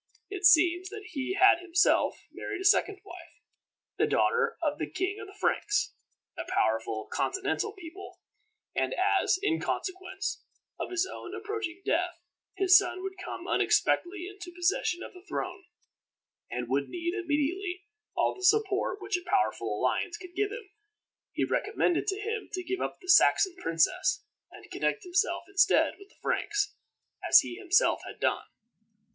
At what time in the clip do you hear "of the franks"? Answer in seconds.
5.19-5.93